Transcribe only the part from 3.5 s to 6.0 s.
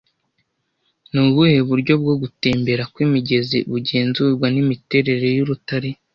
bugenzurwa n'imiterere y'urutare